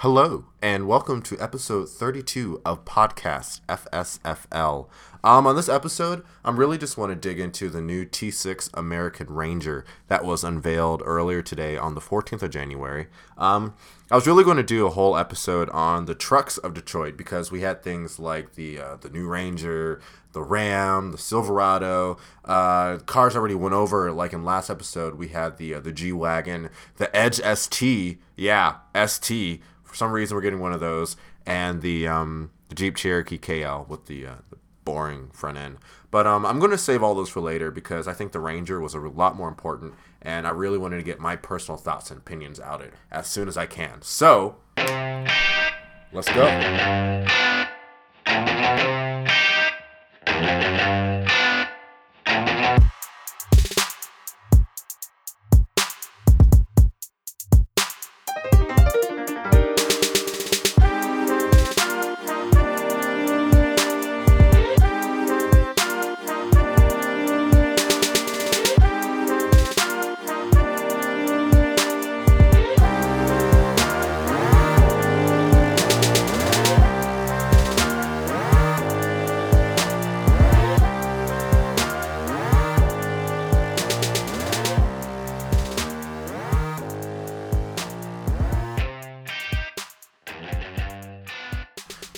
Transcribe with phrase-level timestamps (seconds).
[0.00, 4.88] Hello, and welcome to episode 32 of Podcast FSFL.
[5.24, 9.28] Um, on this episode, I'm really just want to dig into the new T6 American
[9.28, 13.06] Ranger that was unveiled earlier today on the 14th of January.
[13.38, 13.72] Um,
[14.10, 17.50] I was really going to do a whole episode on the trucks of Detroit because
[17.50, 20.02] we had things like the uh, the new Ranger,
[20.32, 22.18] the Ram, the Silverado.
[22.44, 24.12] Uh, cars already went over.
[24.12, 26.68] Like in last episode, we had the uh, the G wagon,
[26.98, 28.20] the Edge ST.
[28.36, 29.62] Yeah, ST
[29.96, 31.16] for some reason, we're getting one of those,
[31.46, 35.78] and the um, the Jeep Cherokee KL with the, uh, the boring front end.
[36.10, 38.78] But um, I'm going to save all those for later because I think the Ranger
[38.78, 42.18] was a lot more important, and I really wanted to get my personal thoughts and
[42.18, 44.02] opinions out it as soon as I can.
[44.02, 44.56] So,
[46.12, 46.44] let's go.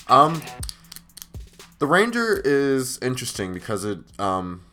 [0.08, 0.42] Um,
[1.78, 4.64] the Ranger is interesting because it, um,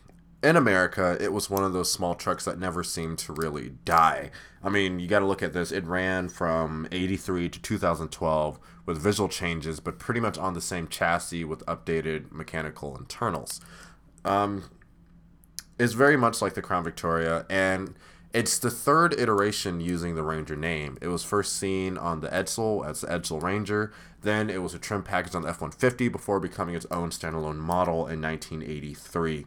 [0.42, 4.30] in America, it was one of those small trucks that never seemed to really die.
[4.62, 5.72] I mean, you got to look at this.
[5.72, 10.88] It ran from 83 to 2012 with visual changes, but pretty much on the same
[10.88, 13.60] chassis with updated mechanical internals.
[14.24, 14.64] Um,
[15.78, 17.94] it's very much like the Crown Victoria, and
[18.36, 20.98] it's the third iteration using the Ranger name.
[21.00, 23.94] It was first seen on the Edsel as the Edsel Ranger.
[24.20, 27.56] Then it was a trim package on the F 150 before becoming its own standalone
[27.56, 29.46] model in 1983.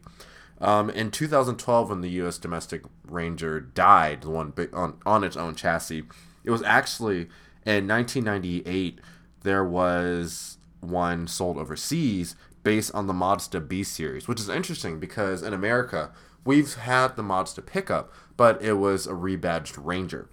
[0.59, 2.39] Um, in 2012, when the U.S.
[2.39, 6.05] domestic Ranger died, the one on, on its own chassis,
[6.43, 7.29] it was actually
[7.67, 9.01] in 1998
[9.43, 15.43] there was one sold overseas based on the Mazda B series, which is interesting because
[15.43, 16.09] in America
[16.49, 20.27] we've had the mods Mazda pickup, but it was a rebadged Ranger.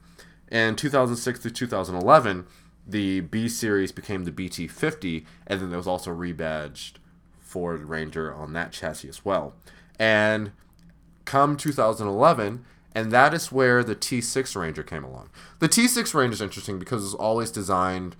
[0.51, 2.47] In 2006 to 2011,
[2.87, 6.93] the B series became the BT50, and then there was also rebadged
[7.39, 9.57] Ford Ranger on that chassis as well.
[9.99, 10.53] And
[11.27, 15.29] come 2011, and that is where the T6 Ranger came along.
[15.59, 18.17] The T6 Ranger is interesting because it was always designed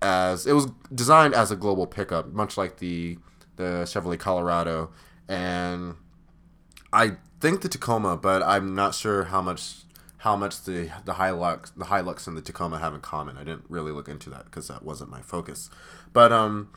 [0.00, 3.16] as it was designed as a global pickup, much like the
[3.54, 4.90] the Chevrolet Colorado,
[5.28, 5.94] and
[6.92, 9.76] I think the Tacoma, but I'm not sure how much
[10.18, 13.36] how much the the Hilux the Hilux and the Tacoma have in common.
[13.36, 15.70] I didn't really look into that because that wasn't my focus.
[16.12, 16.70] But um,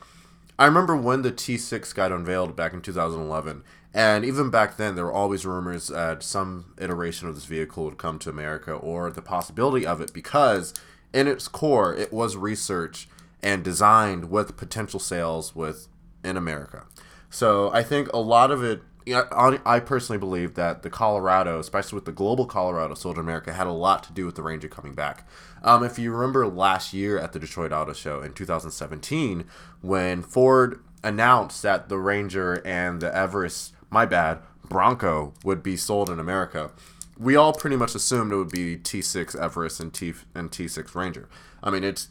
[0.58, 3.62] I remember when the T6 got unveiled back in 2011,
[3.92, 7.98] and even back then there were always rumors that some iteration of this vehicle would
[7.98, 10.74] come to America or the possibility of it because
[11.12, 13.08] in its core it was research
[13.42, 15.88] and designed with potential sales with
[16.24, 16.84] in America.
[17.30, 21.96] So I think a lot of it I, I personally believe that the Colorado, especially
[21.96, 24.68] with the global Colorado sold in America, had a lot to do with the Ranger
[24.68, 25.28] coming back.
[25.62, 29.44] Um, if you remember last year at the Detroit Auto Show in 2017,
[29.80, 36.10] when Ford announced that the Ranger and the Everest, my bad, Bronco would be sold
[36.10, 36.72] in America,
[37.18, 41.28] we all pretty much assumed it would be T6 Everest and T and T6 Ranger.
[41.62, 42.08] I mean, it's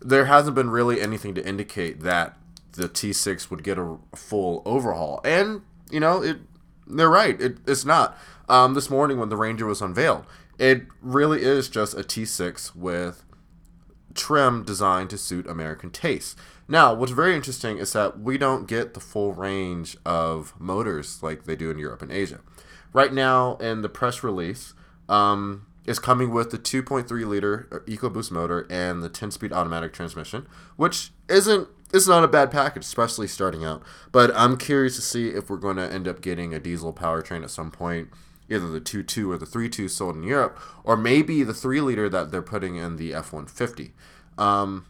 [0.00, 2.36] there hasn't been really anything to indicate that
[2.72, 6.38] the T6 would get a full overhaul, and you know, it
[6.86, 7.40] they're right.
[7.40, 8.16] It, it's not.
[8.48, 10.26] Um, this morning when the Ranger was unveiled,
[10.58, 13.24] it really is just a T6 with
[14.14, 16.36] trim designed to suit American tastes.
[16.68, 21.44] Now, what's very interesting is that we don't get the full range of motors like
[21.44, 22.40] they do in Europe and Asia.
[22.92, 24.72] Right now, in the press release,
[25.08, 30.46] um, is coming with the 2.3 liter EcoBoost motor and the 10 speed automatic transmission,
[30.76, 33.82] which isn't it's not a bad package, especially starting out.
[34.10, 37.44] But I'm curious to see if we're going to end up getting a diesel powertrain
[37.44, 38.08] at some point,
[38.50, 42.32] either the 2.2 or the 3.2 sold in Europe, or maybe the 3 liter that
[42.32, 43.92] they're putting in the F 150.
[44.36, 44.86] Um,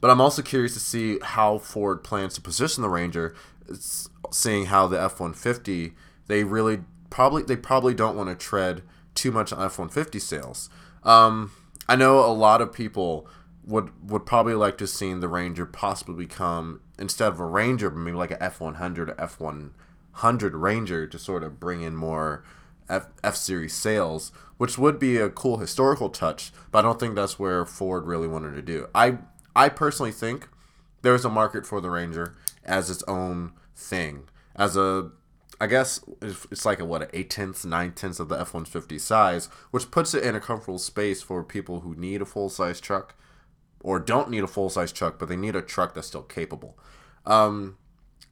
[0.00, 3.34] but I'm also curious to see how Ford plans to position the Ranger,
[4.30, 5.94] seeing how the F 150,
[6.28, 6.80] they really
[7.10, 8.82] probably they probably don't want to tread
[9.18, 10.70] too much on F 150 sales.
[11.02, 11.52] Um,
[11.88, 13.26] I know a lot of people
[13.64, 18.16] would would probably like to see the Ranger possibly become instead of a Ranger, maybe
[18.16, 19.74] like a F one hundred F one
[20.12, 22.44] hundred Ranger to sort of bring in more
[22.88, 26.52] F, F Series sales, which would be a cool historical touch.
[26.70, 28.88] But I don't think that's where Ford really wanted to do.
[28.94, 29.18] I
[29.54, 30.48] I personally think
[31.02, 32.34] there's a market for the Ranger
[32.64, 35.10] as its own thing, as a
[35.60, 38.64] I guess it's like a what an eight tenths, nine tenths of the F one
[38.64, 42.48] fifty size, which puts it in a comfortable space for people who need a full
[42.48, 43.16] size truck,
[43.80, 46.78] or don't need a full size truck, but they need a truck that's still capable.
[47.26, 47.76] Um,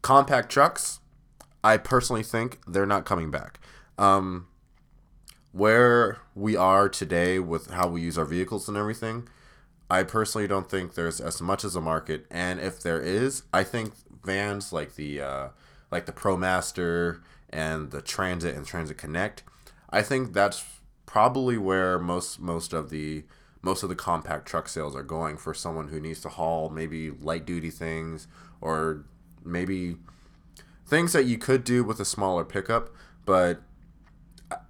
[0.02, 1.00] compact trucks,
[1.64, 3.58] I personally think they're not coming back.
[3.98, 4.46] Um,
[5.50, 9.28] where we are today with how we use our vehicles and everything,
[9.90, 12.26] I personally don't think there's as much as a market.
[12.30, 13.94] And if there is, I think
[14.24, 15.48] vans like the uh,
[15.90, 19.42] like the ProMaster and the Transit and Transit Connect,
[19.90, 20.64] I think that's
[21.06, 23.24] probably where most most of the
[23.62, 27.10] most of the compact truck sales are going for someone who needs to haul maybe
[27.10, 28.28] light duty things
[28.60, 29.04] or
[29.44, 29.96] maybe
[30.86, 32.90] things that you could do with a smaller pickup,
[33.24, 33.60] but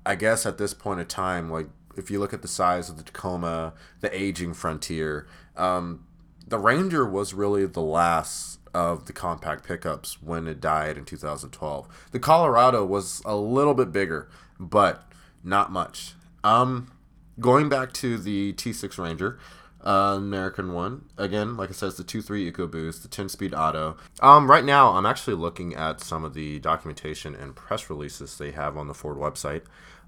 [0.04, 2.96] I guess at this point in time, like if you look at the size of
[2.96, 5.26] the Tacoma, the aging Frontier,
[5.56, 6.06] um,
[6.46, 12.08] the Ranger was really the last of the compact pickups when it died in 2012.
[12.12, 14.28] The Colorado was a little bit bigger,
[14.58, 15.10] but
[15.42, 16.14] not much.
[16.44, 16.92] Um,
[17.40, 19.38] going back to the T6 Ranger,
[19.86, 21.04] uh, American one.
[21.16, 23.96] Again, like I said, it's the 2.3 EcoBoost, the 10-speed auto.
[24.20, 28.50] Um, right now, I'm actually looking at some of the documentation and press releases they
[28.50, 29.62] have on the Ford website.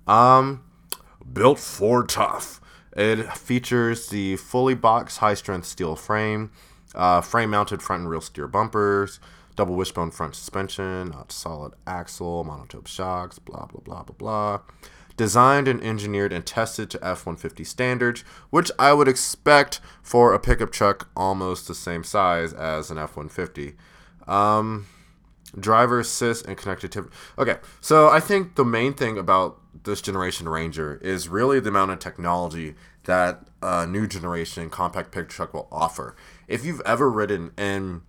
[0.09, 0.65] Um,
[1.33, 2.61] built Ford tough.
[2.97, 6.51] It features the fully boxed high-strength steel frame,
[6.95, 9.21] uh, frame-mounted front and rear steer bumpers,
[9.57, 14.61] double wishbone front suspension, solid axle, monotube shocks, blah blah blah blah blah.
[15.17, 18.21] Designed and engineered and tested to F 150 standards,
[18.51, 23.17] which I would expect for a pickup truck almost the same size as an F
[23.17, 23.75] 150.
[24.29, 24.87] Um,
[25.59, 27.11] driver assist and connectivity.
[27.37, 31.91] Okay, so I think the main thing about this generation Ranger is really the amount
[31.91, 32.75] of technology
[33.05, 36.15] that a new generation compact pickup truck will offer
[36.49, 38.03] if you've ever ridden in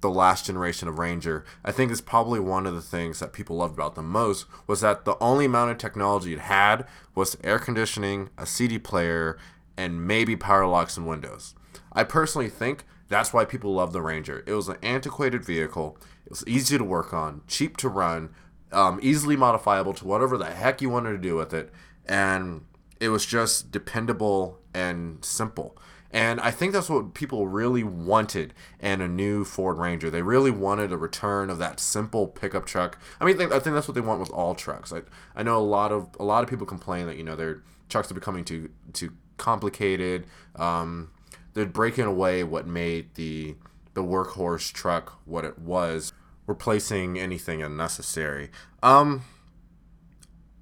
[0.00, 3.56] the last generation of Ranger, I think is probably one of the things that people
[3.56, 7.58] loved about them most was that the only amount of technology it had was air
[7.58, 9.38] conditioning, a CD player,
[9.76, 11.54] and maybe power locks and windows.
[11.92, 14.44] I personally think that's why people love the Ranger.
[14.46, 15.98] It was an antiquated vehicle.
[16.26, 18.30] It was easy to work on, cheap to run,
[18.70, 21.72] um, easily modifiable to whatever the heck you wanted to do with it,
[22.06, 22.66] and
[23.00, 25.76] it was just dependable and simple.
[26.10, 30.08] And I think that's what people really wanted in a new Ford Ranger.
[30.08, 32.98] They really wanted a return of that simple pickup truck.
[33.20, 34.92] I mean, I think that's what they want with all trucks.
[34.92, 35.02] I,
[35.36, 38.10] I know a lot of a lot of people complain that you know their trucks
[38.10, 40.26] are becoming too too complicated.
[40.56, 41.10] Um,
[41.52, 43.56] they're breaking away what made the
[43.94, 46.12] the workhorse truck what it was,
[46.46, 48.50] replacing anything unnecessary.
[48.82, 49.24] Um,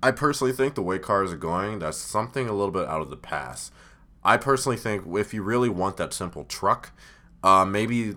[0.02, 3.10] I personally think the way cars are going, that's something a little bit out of
[3.10, 3.72] the past.
[4.26, 6.90] I personally think if you really want that simple truck,
[7.44, 8.16] uh, maybe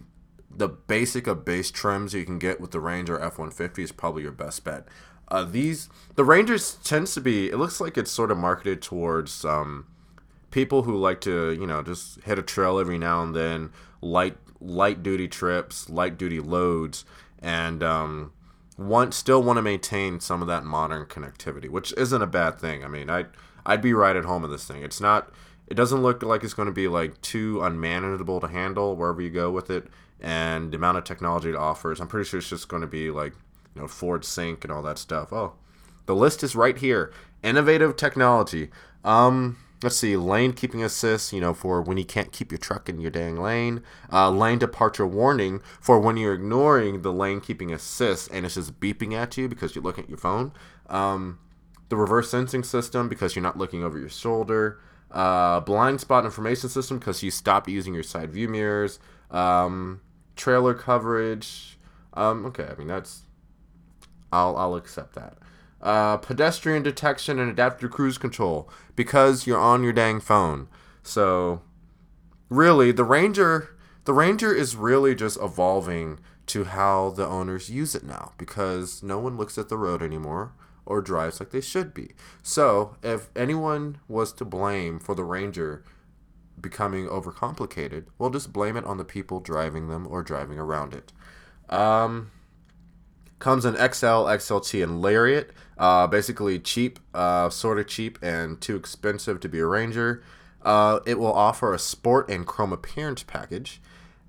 [0.49, 3.91] the basic of base trims you can get with the Ranger F one fifty is
[3.91, 4.87] probably your best bet.
[5.27, 7.49] Uh, these the Rangers tends to be.
[7.49, 9.85] It looks like it's sort of marketed towards um,
[10.49, 13.71] people who like to you know just hit a trail every now and then,
[14.01, 17.05] light light duty trips, light duty loads,
[17.39, 18.33] and um,
[18.79, 22.83] want still want to maintain some of that modern connectivity, which isn't a bad thing.
[22.83, 23.27] I mean, I I'd,
[23.65, 24.81] I'd be right at home in this thing.
[24.81, 25.31] It's not
[25.69, 29.29] it doesn't look like it's going to be like too unmanageable to handle wherever you
[29.29, 29.87] go with it,
[30.19, 31.99] and the amount of technology it offers.
[31.99, 33.33] I'm pretty sure it's just going to be like
[33.75, 35.31] you know Ford Sync and all that stuff.
[35.31, 35.53] Oh,
[36.07, 37.13] the list is right here.
[37.43, 38.69] Innovative technology.
[39.03, 42.89] Um, let's see, lane keeping assist, you know, for when you can't keep your truck
[42.89, 43.83] in your dang lane.
[44.11, 48.79] Uh, lane departure warning for when you're ignoring the lane keeping assist and it's just
[48.79, 50.51] beeping at you because you're looking at your phone.
[50.87, 51.39] Um,
[51.89, 54.79] the reverse sensing system because you're not looking over your shoulder
[55.11, 58.99] uh, blind spot information system because you stopped using your side view mirrors,
[59.31, 60.01] um,
[60.35, 61.77] trailer coverage.
[62.13, 63.23] Um, okay, I mean that's
[64.31, 65.37] I'll I'll accept that.
[65.81, 70.67] Uh, pedestrian detection and adaptive cruise control because you're on your dang phone.
[71.03, 71.61] So
[72.49, 73.75] really, the Ranger
[74.05, 79.19] the Ranger is really just evolving to how the owners use it now because no
[79.19, 80.51] one looks at the road anymore
[80.89, 82.11] or drives like they should be.
[82.43, 85.83] So, if anyone was to blame for the Ranger
[86.59, 91.13] becoming overcomplicated, we'll just blame it on the people driving them or driving around it.
[91.73, 92.31] Um,
[93.37, 95.51] comes in XL, XLT, and Lariat.
[95.77, 100.21] Uh, basically cheap, uh, sort of cheap, and too expensive to be a Ranger.
[100.61, 103.81] Uh, it will offer a sport and chrome appearance package.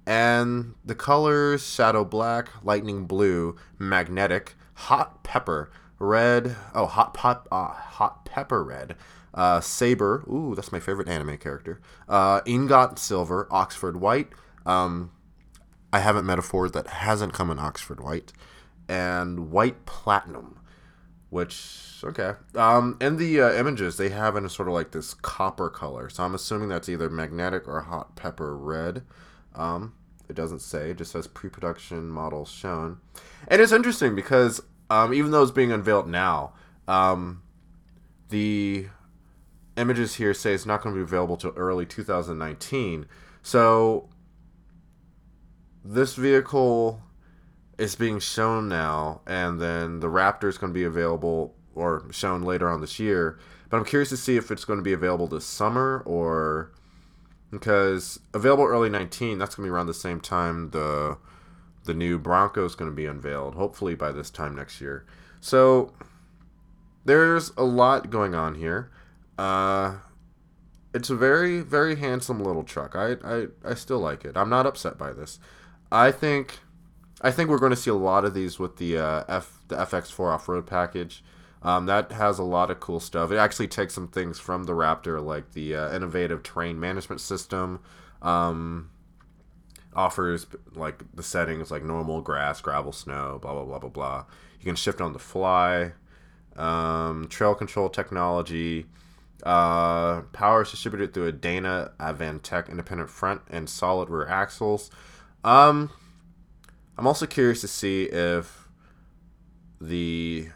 [0.07, 6.57] And the colors Shadow Black, Lightning Blue, Magnetic, Hot Pepper, Red.
[6.75, 8.97] Oh, Hot Pop, uh, Hot Pepper Red.
[9.33, 10.25] Uh, Saber.
[10.29, 11.81] Ooh, that's my favorite anime character.
[12.09, 13.47] Uh, Ingot Silver.
[13.51, 14.29] Oxford White.
[14.67, 15.13] Um,
[15.93, 18.33] I haven't met a Ford that hasn't come in Oxford White.
[18.89, 20.59] And White Platinum,
[21.29, 22.33] which okay.
[22.57, 26.09] Um, in the uh, images, they have in a sort of like this copper color.
[26.09, 29.03] So I'm assuming that's either magnetic or hot pepper red.
[29.55, 29.95] Um,
[30.29, 30.91] it doesn't say.
[30.91, 32.99] It just says pre-production models shown.
[33.47, 36.53] And it's interesting because um, even though it's being unveiled now,
[36.89, 37.43] um,
[38.29, 38.89] the
[39.77, 43.07] images here say it's not going to be available till early 2019.
[43.43, 44.09] So
[45.85, 47.03] this vehicle
[47.79, 52.43] is being shown now, and then the Raptor is going to be available or shown
[52.43, 53.39] later on this year.
[53.71, 56.73] But I'm curious to see if it's going to be available this summer or
[57.53, 59.39] because available early 19.
[59.39, 61.17] That's going to be around the same time the
[61.85, 63.55] the new Bronco is going to be unveiled.
[63.55, 65.05] Hopefully by this time next year.
[65.41, 65.93] So
[67.05, 68.91] there's a lot going on here.
[69.39, 69.97] Uh,
[70.93, 72.95] it's a very very handsome little truck.
[72.95, 74.37] I, I I still like it.
[74.37, 75.39] I'm not upset by this.
[75.91, 76.61] I think
[77.21, 79.77] I think we're going to see a lot of these with the uh, F the
[79.77, 81.23] FX4 off road package.
[81.63, 83.31] Um, that has a lot of cool stuff.
[83.31, 87.81] It actually takes some things from the Raptor, like the uh, innovative terrain management system.
[88.23, 88.91] Um,
[89.95, 94.25] offers like the settings like normal grass, gravel, snow, blah blah blah blah blah.
[94.59, 95.93] You can shift on the fly.
[96.57, 98.87] Um, trail control technology.
[99.43, 104.91] Uh, power is distributed through a Dana AdvanTEK independent front and solid rear axles.
[105.45, 105.91] Um,
[106.99, 108.69] I'm also curious to see if
[109.81, 110.49] the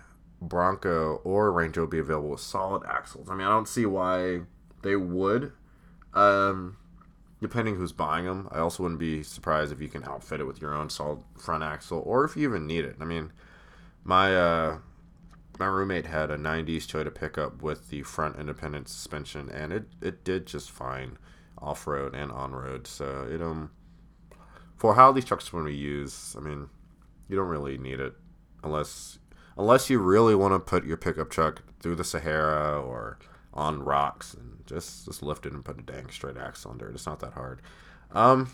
[0.42, 3.30] Bronco or Ranger will be available with solid axles.
[3.30, 4.40] I mean, I don't see why
[4.82, 5.52] they would.
[6.12, 6.76] Um,
[7.44, 10.62] depending who's buying them, I also wouldn't be surprised if you can outfit it with
[10.62, 12.96] your own solid front axle, or if you even need it.
[12.98, 13.32] I mean,
[14.02, 14.78] my uh,
[15.58, 20.24] my roommate had a '90s Toyota pickup with the front independent suspension, and it it
[20.24, 21.18] did just fine
[21.58, 22.86] off road and on road.
[22.86, 23.72] So it um
[24.74, 26.70] for how these trucks are going to be used, I mean,
[27.28, 28.14] you don't really need it
[28.62, 29.18] unless
[29.58, 33.18] unless you really want to put your pickup truck through the Sahara or
[33.54, 36.94] on rocks and just just lift it and put a dang straight axle under it.
[36.94, 37.62] It's not that hard.
[38.12, 38.50] Um,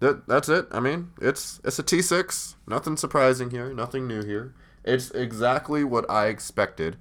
[0.00, 0.66] that that's it.
[0.70, 2.54] I mean, it's it's a T6.
[2.66, 3.72] Nothing surprising here.
[3.72, 4.54] Nothing new here.
[4.84, 6.96] It's exactly what I expected.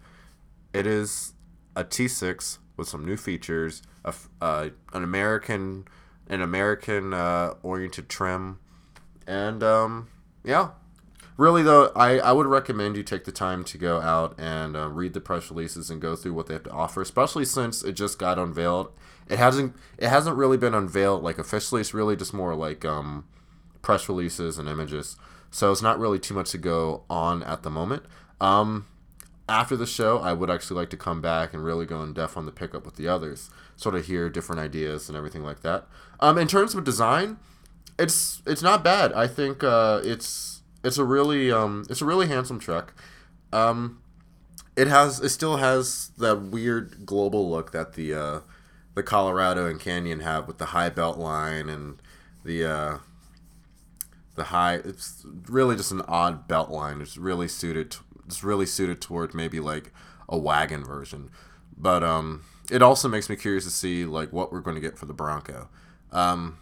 [0.73, 1.33] It is
[1.75, 5.85] a T6 with some new features, a, uh, an American
[6.27, 8.59] an American uh, oriented trim,
[9.27, 10.07] and um,
[10.43, 10.69] yeah,
[11.41, 14.87] really though I, I would recommend you take the time to go out and uh,
[14.89, 17.93] read the press releases and go through what they have to offer especially since it
[17.93, 18.91] just got unveiled.
[19.27, 21.81] It hasn't it hasn't really been unveiled like officially.
[21.81, 23.25] It's really just more like um,
[23.81, 25.17] press releases and images.
[25.49, 28.03] So it's not really too much to go on at the moment.
[28.39, 28.87] Um,
[29.49, 32.37] after the show i would actually like to come back and really go in depth
[32.37, 35.87] on the pickup with the others sort of hear different ideas and everything like that.
[36.21, 37.37] Um, in terms of design
[37.99, 39.13] it's it's not bad.
[39.13, 42.93] I think uh, it's it's a really um, it's a really handsome truck.
[43.53, 44.01] Um,
[44.75, 48.39] it has it still has that weird global look that the uh,
[48.95, 52.01] the Colorado and Canyon have with the high belt line and
[52.43, 52.97] the uh,
[54.35, 54.75] the high.
[54.75, 57.01] It's really just an odd belt line.
[57.01, 57.95] It's really suited.
[58.25, 59.91] It's really suited toward maybe like
[60.29, 61.29] a wagon version,
[61.77, 64.97] but um, it also makes me curious to see like what we're going to get
[64.97, 65.69] for the Bronco.
[66.11, 66.57] Um,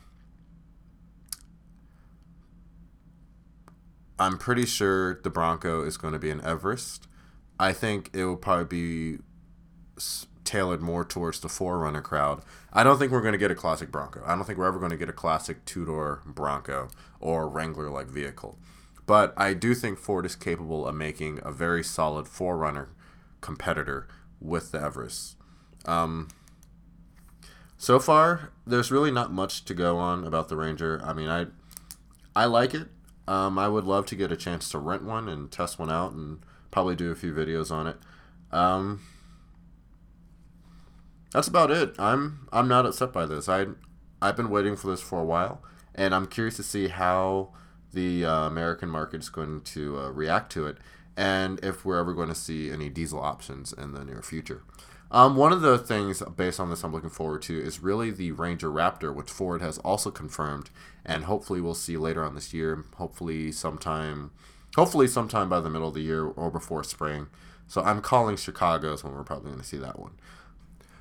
[4.20, 7.08] I'm pretty sure the Bronco is going to be an Everest.
[7.60, 9.20] I think it will probably be
[10.44, 12.42] tailored more towards the 4Runner crowd.
[12.74, 14.22] I don't think we're going to get a classic Bronco.
[14.26, 17.90] I don't think we're ever going to get a classic two door Bronco or Wrangler
[17.90, 18.58] like vehicle.
[19.06, 22.90] But I do think Ford is capable of making a very solid 4Runner
[23.42, 24.08] competitor
[24.40, 25.36] with the Everest.
[25.86, 26.28] Um,
[27.78, 31.02] so far, there's really not much to go on about the Ranger.
[31.04, 31.48] I mean, I
[32.36, 32.90] I like it.
[33.30, 36.14] Um, I would love to get a chance to rent one and test one out
[36.14, 36.40] and
[36.72, 37.98] probably do a few videos on it.
[38.52, 39.02] Um,
[41.32, 41.94] that's about it.
[42.00, 43.48] I'm I'm not upset by this.
[43.48, 43.68] I
[44.20, 45.62] I've been waiting for this for a while,
[45.94, 47.50] and I'm curious to see how
[47.94, 50.78] the uh, American market is going to uh, react to it,
[51.16, 54.64] and if we're ever going to see any diesel options in the near future.
[55.12, 58.32] Um, one of the things based on this I'm looking forward to is really the
[58.32, 60.70] Ranger Raptor, which Ford has also confirmed,
[61.04, 62.86] and hopefully we'll see later on this year.
[62.96, 64.32] Hopefully sometime,
[64.75, 67.28] hopefully sometime by the middle of the year or before spring.
[67.68, 70.12] So I'm calling Chicago's when we're probably going to see that one.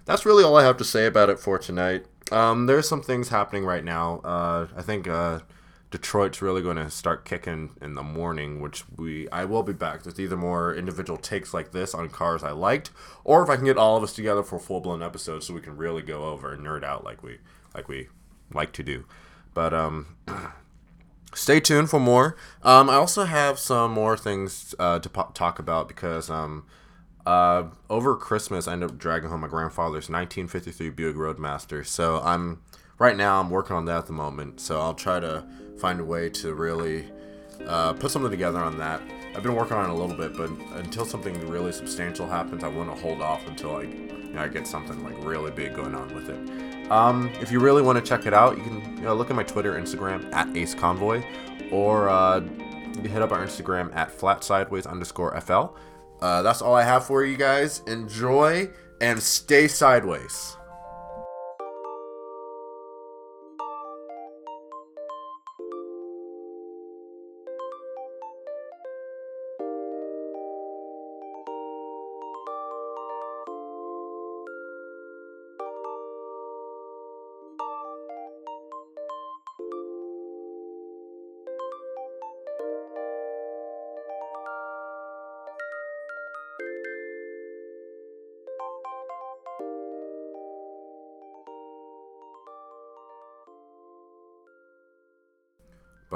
[0.07, 2.07] That's really all I have to say about it for tonight.
[2.33, 4.21] Um, there's some things happening right now.
[4.21, 5.41] Uh, I think uh,
[5.91, 10.05] Detroit's really going to start kicking in the morning, which we I will be back
[10.05, 12.91] with either more individual takes like this on cars I liked,
[13.25, 15.55] or if I can get all of us together for a full blown episode so
[15.55, 17.39] we can really go over and nerd out like we
[17.75, 18.09] like we
[18.53, 19.05] like to do.
[19.55, 20.17] But um.
[21.35, 22.37] stay tuned for more.
[22.63, 26.65] Um, I also have some more things uh, to po- talk about because um,
[27.27, 31.85] uh, over Christmas I ended up dragging home my grandfather's 1953 Buick Roadmaster.
[31.85, 32.63] So I'm
[32.99, 34.61] right now I'm working on that at the moment.
[34.61, 35.45] So I'll try to
[35.79, 37.09] find a way to really
[37.67, 39.01] uh, put something together on that.
[39.35, 42.69] I've been working on it a little bit, but until something really substantial happens, I
[42.69, 45.95] want to hold off until I, you know, I get something like really big going
[45.95, 46.91] on with it.
[46.91, 49.37] Um, if you really want to check it out, you can you know, look at
[49.37, 51.23] my Twitter, Instagram at Ace Convoy,
[51.71, 52.41] or uh,
[53.03, 55.77] hit up our Instagram at flat sideways underscore fl.
[56.21, 57.83] Uh, that's all I have for you guys.
[57.87, 58.69] Enjoy
[59.01, 60.58] and stay sideways.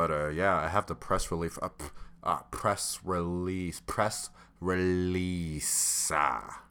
[0.03, 1.57] But uh, yeah, I have the press release.
[1.63, 1.69] Uh,
[2.25, 3.81] uh, press release.
[3.87, 4.31] Press
[4.61, 6.11] release.
[6.13, 6.65] Ah.